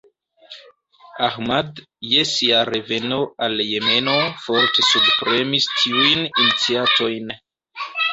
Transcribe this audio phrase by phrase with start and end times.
[1.25, 1.81] Ahmad
[2.13, 7.31] je sia reveno al Jemeno forte subpremis tiujn iniciatojn.